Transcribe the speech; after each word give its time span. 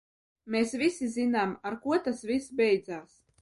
Mēs 0.53 0.71
visi 0.83 1.09
zinām, 1.17 1.53
ar 1.71 1.77
ko 1.85 2.01
tas 2.09 2.25
viss 2.31 2.57
beidzās. 2.63 3.15